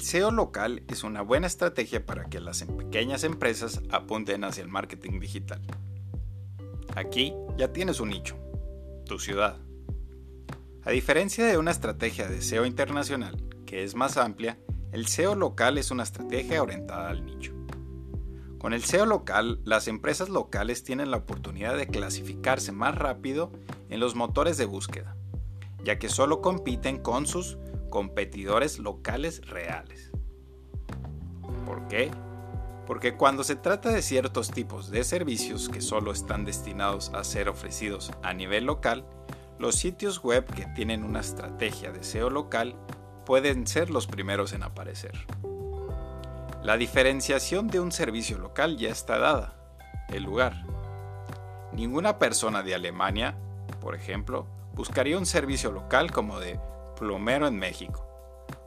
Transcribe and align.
El 0.00 0.06
SEO 0.06 0.30
local 0.30 0.82
es 0.88 1.04
una 1.04 1.20
buena 1.20 1.46
estrategia 1.46 2.06
para 2.06 2.24
que 2.24 2.40
las 2.40 2.62
pequeñas 2.62 3.22
empresas 3.22 3.82
apunten 3.90 4.44
hacia 4.44 4.62
el 4.62 4.70
marketing 4.70 5.20
digital. 5.20 5.60
Aquí 6.96 7.34
ya 7.58 7.74
tienes 7.74 8.00
un 8.00 8.08
nicho, 8.08 8.34
tu 9.04 9.18
ciudad. 9.18 9.58
A 10.84 10.90
diferencia 10.90 11.44
de 11.44 11.58
una 11.58 11.70
estrategia 11.70 12.28
de 12.28 12.40
SEO 12.40 12.64
internacional, 12.64 13.36
que 13.66 13.84
es 13.84 13.94
más 13.94 14.16
amplia, 14.16 14.58
el 14.90 15.06
SEO 15.06 15.34
local 15.34 15.76
es 15.76 15.90
una 15.90 16.04
estrategia 16.04 16.62
orientada 16.62 17.10
al 17.10 17.26
nicho. 17.26 17.52
Con 18.56 18.72
el 18.72 18.82
SEO 18.82 19.04
local, 19.04 19.60
las 19.64 19.86
empresas 19.86 20.30
locales 20.30 20.82
tienen 20.82 21.10
la 21.10 21.18
oportunidad 21.18 21.76
de 21.76 21.88
clasificarse 21.88 22.72
más 22.72 22.94
rápido 22.94 23.52
en 23.90 24.00
los 24.00 24.14
motores 24.14 24.56
de 24.56 24.64
búsqueda, 24.64 25.14
ya 25.84 25.98
que 25.98 26.08
solo 26.08 26.40
compiten 26.40 27.02
con 27.02 27.26
sus 27.26 27.58
competidores 27.90 28.78
locales 28.78 29.46
reales. 29.46 30.10
¿Por 31.66 31.86
qué? 31.88 32.10
Porque 32.86 33.16
cuando 33.16 33.44
se 33.44 33.56
trata 33.56 33.90
de 33.90 34.02
ciertos 34.02 34.50
tipos 34.50 34.90
de 34.90 35.04
servicios 35.04 35.68
que 35.68 35.80
solo 35.80 36.12
están 36.12 36.44
destinados 36.44 37.10
a 37.10 37.22
ser 37.22 37.48
ofrecidos 37.48 38.10
a 38.22 38.32
nivel 38.32 38.64
local, 38.64 39.04
los 39.58 39.76
sitios 39.76 40.22
web 40.22 40.44
que 40.46 40.66
tienen 40.74 41.04
una 41.04 41.20
estrategia 41.20 41.92
de 41.92 42.02
SEO 42.02 42.30
local 42.30 42.74
pueden 43.26 43.66
ser 43.66 43.90
los 43.90 44.06
primeros 44.06 44.52
en 44.52 44.62
aparecer. 44.62 45.12
La 46.62 46.76
diferenciación 46.76 47.68
de 47.68 47.78
un 47.78 47.92
servicio 47.92 48.38
local 48.38 48.76
ya 48.76 48.88
está 48.88 49.18
dada, 49.18 49.54
el 50.08 50.24
lugar. 50.24 50.64
Ninguna 51.72 52.18
persona 52.18 52.62
de 52.62 52.74
Alemania, 52.74 53.36
por 53.80 53.94
ejemplo, 53.94 54.46
buscaría 54.74 55.16
un 55.16 55.26
servicio 55.26 55.70
local 55.70 56.10
como 56.10 56.40
de 56.40 56.58
plomero 57.00 57.46
en 57.46 57.58
México, 57.58 58.06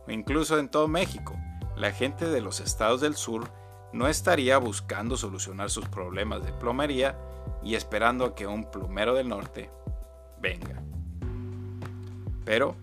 o 0.08 0.12
incluso 0.12 0.58
en 0.58 0.68
todo 0.68 0.88
México. 0.88 1.36
La 1.78 1.92
gente 1.92 2.26
de 2.26 2.42
los 2.42 2.60
estados 2.60 3.00
del 3.00 3.16
sur 3.16 3.52
no 3.94 4.08
estaría 4.08 4.58
buscando 4.58 5.18
solucionar 5.18 5.70
sus 5.70 5.88
problemas 5.88 6.44
de 6.44 6.52
plomería 6.52 7.16
y 7.62 7.76
esperando 7.76 8.26
a 8.26 8.36
que 8.36 8.48
un 8.48 8.70
plomero 8.72 9.14
del 9.14 9.30
norte 9.30 9.70
venga. 10.42 10.82
Pero, 12.44 12.76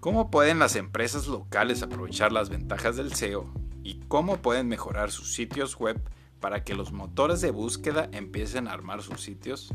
¿cómo 0.00 0.32
pueden 0.32 0.58
las 0.58 0.74
empresas 0.74 1.28
locales 1.28 1.82
aprovechar 1.84 2.32
las 2.32 2.50
ventajas 2.50 2.96
del 2.96 3.14
SEO 3.14 3.46
y 3.84 4.00
cómo 4.08 4.38
pueden 4.38 4.66
mejorar 4.66 5.12
sus 5.12 5.32
sitios 5.32 5.76
web 5.76 6.02
para 6.40 6.64
que 6.64 6.74
los 6.74 6.90
motores 6.90 7.40
de 7.40 7.52
búsqueda 7.52 8.08
empiecen 8.10 8.66
a 8.66 8.72
armar 8.72 9.00
sus 9.00 9.20
sitios? 9.20 9.72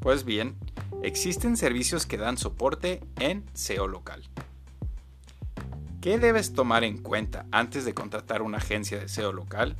Pues 0.00 0.24
bien, 0.24 0.56
existen 1.02 1.56
servicios 1.56 2.06
que 2.06 2.16
dan 2.16 2.38
soporte 2.38 3.00
en 3.18 3.44
SEO 3.54 3.86
local. 3.86 4.22
¿Qué 6.00 6.18
debes 6.18 6.52
tomar 6.52 6.84
en 6.84 6.98
cuenta 6.98 7.46
antes 7.50 7.84
de 7.84 7.94
contratar 7.94 8.42
una 8.42 8.58
agencia 8.58 8.98
de 8.98 9.08
SEO 9.08 9.32
local? 9.32 9.76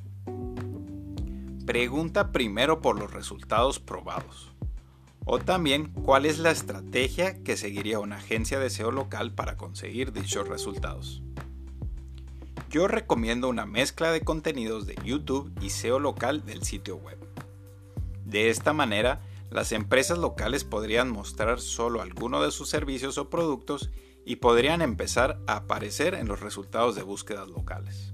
Pregunta 1.65 2.33
primero 2.33 2.81
por 2.81 2.99
los 2.99 3.13
resultados 3.13 3.79
probados. 3.79 4.53
O 5.25 5.39
también 5.39 5.93
cuál 5.93 6.25
es 6.25 6.39
la 6.39 6.51
estrategia 6.51 7.43
que 7.43 7.57
seguiría 7.57 7.99
una 7.99 8.17
agencia 8.17 8.59
de 8.59 8.71
SEO 8.71 8.91
local 8.91 9.33
para 9.33 9.57
conseguir 9.57 10.13
dichos 10.13 10.49
resultados. 10.49 11.23
Yo 12.71 12.89
recomiendo 12.89 13.49
una 13.49 13.67
mezcla 13.67 14.11
de 14.11 14.23
contenidos 14.23 14.87
de 14.87 14.97
YouTube 15.05 15.53
y 15.61 15.71
SEO 15.71 15.99
local 15.99 16.45
del 16.45 16.63
sitio 16.63 16.97
web. 16.97 17.19
De 18.25 18.51
esta 18.51 18.73
manera, 18.73 19.21
las 19.51 19.73
empresas 19.73 20.19
locales 20.19 20.65
podrían 20.65 21.11
mostrar 21.11 21.61
solo 21.61 22.03
alguno 22.03 22.43
de 22.43 22.51
sus 22.51 22.69
servicios 22.69 23.17
o 23.19 23.31
productos 23.31 23.91
y 24.25 24.37
podrían 24.37 24.83
empezar 24.83 25.41
a 25.47 25.57
aparecer 25.57 26.15
en 26.15 26.29
los 26.29 26.41
resultados 26.41 26.95
de 26.95 27.03
búsquedas 27.03 27.49
locales. 27.49 28.13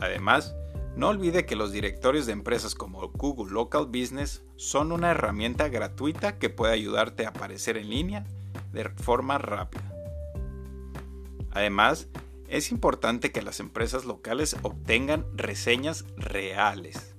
Además, 0.00 0.54
no 0.96 1.08
olvide 1.08 1.46
que 1.46 1.56
los 1.56 1.72
directorios 1.72 2.26
de 2.26 2.32
empresas 2.32 2.74
como 2.74 3.08
Google 3.08 3.52
Local 3.52 3.86
Business 3.86 4.42
son 4.56 4.92
una 4.92 5.12
herramienta 5.12 5.68
gratuita 5.68 6.38
que 6.38 6.50
puede 6.50 6.72
ayudarte 6.72 7.24
a 7.24 7.30
aparecer 7.30 7.76
en 7.76 7.90
línea 7.90 8.26
de 8.72 8.88
forma 8.88 9.38
rápida. 9.38 9.92
Además, 11.52 12.08
es 12.48 12.70
importante 12.70 13.30
que 13.30 13.42
las 13.42 13.60
empresas 13.60 14.04
locales 14.04 14.56
obtengan 14.62 15.26
reseñas 15.36 16.04
reales 16.16 17.15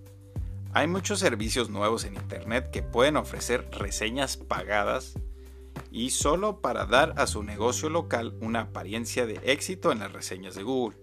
hay 0.78 0.86
muchos 0.86 1.18
servicios 1.18 1.72
nuevos 1.72 2.04
en 2.04 2.14
Internet 2.14 2.70
que 2.70 2.84
pueden 2.84 3.18
ofrecer 3.18 3.68
reseñas 3.72 4.38
pagadas 4.38 5.16
y 5.90 6.12
solo 6.12 6.62
para 6.62 6.86
dar 6.86 7.16
a 7.18 7.26
su 7.26 7.42
negocio 7.42 7.90
local 7.90 8.38
una 8.42 8.62
apariencia 8.62 9.26
de 9.26 9.40
éxito 9.44 9.92
en 9.92 9.98
las 9.98 10.14
reseñas 10.14 10.54
de 10.54 10.62
Google. 10.62 10.96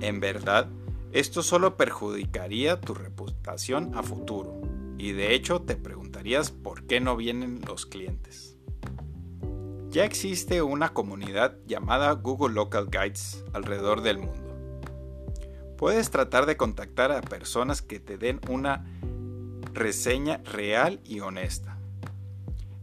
En 0.00 0.20
verdad, 0.20 0.70
esto 1.12 1.42
solo 1.42 1.76
perjudicaría 1.76 2.80
tu 2.80 2.94
reputación 2.94 3.94
a 3.94 4.02
futuro 4.02 4.58
y 4.96 5.12
de 5.12 5.34
hecho 5.34 5.60
te 5.60 5.76
preguntarías 5.76 6.50
por 6.50 6.86
qué 6.86 7.00
no 7.00 7.18
vienen 7.18 7.60
los 7.68 7.84
clientes. 7.84 8.56
Ya 9.90 10.06
existe 10.06 10.62
una 10.62 10.94
comunidad 10.94 11.58
llamada 11.66 12.10
Google 12.12 12.54
Local 12.54 12.88
Guides 12.90 13.44
alrededor 13.52 14.00
del 14.00 14.16
mundo 14.20 14.43
Puedes 15.76 16.10
tratar 16.10 16.46
de 16.46 16.56
contactar 16.56 17.12
a 17.12 17.20
personas 17.20 17.82
que 17.82 18.00
te 18.00 18.16
den 18.16 18.40
una 18.48 18.84
reseña 19.72 20.40
real 20.44 21.00
y 21.04 21.20
honesta. 21.20 21.78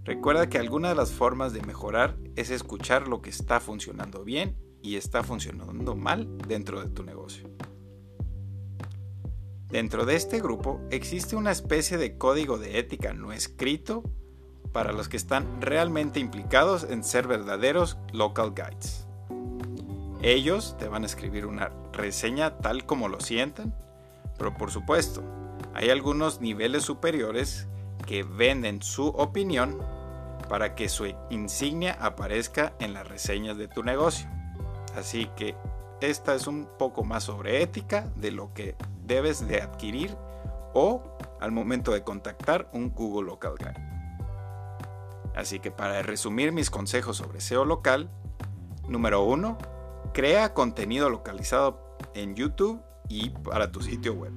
Recuerda 0.03 0.49
que 0.49 0.57
alguna 0.57 0.89
de 0.89 0.95
las 0.95 1.11
formas 1.11 1.53
de 1.53 1.61
mejorar 1.61 2.17
es 2.35 2.49
escuchar 2.49 3.07
lo 3.07 3.21
que 3.21 3.29
está 3.29 3.59
funcionando 3.59 4.23
bien 4.23 4.57
y 4.81 4.95
está 4.95 5.23
funcionando 5.23 5.95
mal 5.95 6.37
dentro 6.47 6.81
de 6.81 6.89
tu 6.89 7.03
negocio. 7.03 7.49
Dentro 9.69 10.05
de 10.05 10.15
este 10.15 10.41
grupo 10.41 10.81
existe 10.89 11.37
una 11.37 11.51
especie 11.51 11.97
de 11.97 12.17
código 12.17 12.57
de 12.57 12.77
ética 12.77 13.13
no 13.13 13.31
escrito 13.31 14.03
para 14.73 14.91
los 14.91 15.07
que 15.07 15.17
están 15.17 15.61
realmente 15.61 16.19
implicados 16.19 16.83
en 16.83 17.03
ser 17.03 17.27
verdaderos 17.27 17.97
local 18.11 18.53
guides. 18.53 19.07
Ellos 20.21 20.75
te 20.77 20.87
van 20.87 21.03
a 21.03 21.05
escribir 21.05 21.45
una 21.45 21.71
reseña 21.93 22.57
tal 22.57 22.85
como 22.85 23.07
lo 23.07 23.19
sientan, 23.19 23.73
pero 24.37 24.53
por 24.53 24.71
supuesto, 24.71 25.23
hay 25.73 25.89
algunos 25.89 26.41
niveles 26.41 26.83
superiores 26.83 27.67
que 28.05 28.23
venden 28.23 28.81
su 28.81 29.07
opinión 29.07 29.77
para 30.49 30.75
que 30.75 30.89
su 30.89 31.05
insignia 31.29 31.97
aparezca 31.99 32.73
en 32.79 32.93
las 32.93 33.07
reseñas 33.07 33.57
de 33.57 33.67
tu 33.67 33.83
negocio. 33.83 34.27
Así 34.95 35.29
que 35.35 35.55
esta 36.01 36.35
es 36.35 36.47
un 36.47 36.67
poco 36.77 37.03
más 37.03 37.23
sobre 37.23 37.61
ética 37.61 38.07
de 38.15 38.31
lo 38.31 38.53
que 38.53 38.75
debes 39.05 39.47
de 39.47 39.61
adquirir 39.61 40.17
o 40.73 41.03
al 41.39 41.51
momento 41.51 41.91
de 41.91 42.03
contactar 42.03 42.69
un 42.73 42.89
Google 42.93 43.27
Local 43.27 43.55
Guide. 43.57 43.91
Así 45.35 45.59
que 45.59 45.71
para 45.71 46.01
resumir 46.01 46.51
mis 46.51 46.69
consejos 46.69 47.17
sobre 47.17 47.39
SEO 47.39 47.63
local, 47.63 48.09
número 48.87 49.23
1, 49.23 49.57
crea 50.13 50.53
contenido 50.53 51.09
localizado 51.09 51.80
en 52.13 52.35
YouTube 52.35 52.81
y 53.09 53.29
para 53.29 53.71
tu 53.71 53.81
sitio 53.81 54.13
web. 54.13 54.33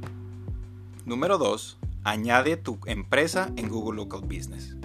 Número 1.05 1.39
2. 1.39 1.79
Añade 2.05 2.57
tu 2.57 2.79
empresa 2.87 3.51
en 3.57 3.69
Google 3.69 3.97
Local 3.97 4.23
Business. 4.23 4.77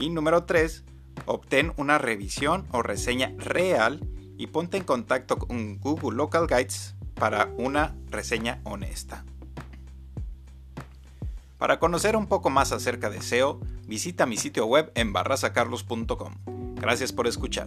Y 0.00 0.10
número 0.10 0.44
3. 0.44 0.84
Obtén 1.26 1.72
una 1.76 1.98
revisión 1.98 2.66
o 2.70 2.82
reseña 2.82 3.32
real 3.38 4.06
y 4.36 4.46
ponte 4.48 4.76
en 4.76 4.84
contacto 4.84 5.38
con 5.38 5.78
Google 5.78 6.16
Local 6.16 6.46
Guides 6.46 6.94
para 7.14 7.52
una 7.58 7.96
reseña 8.08 8.60
honesta. 8.64 9.24
Para 11.58 11.80
conocer 11.80 12.16
un 12.16 12.28
poco 12.28 12.50
más 12.50 12.70
acerca 12.70 13.10
de 13.10 13.20
SEO, 13.20 13.60
visita 13.86 14.26
mi 14.26 14.36
sitio 14.36 14.66
web 14.66 14.92
en 14.94 15.12
barrasacarlos.com. 15.12 16.34
Gracias 16.76 17.12
por 17.12 17.26
escuchar. 17.26 17.66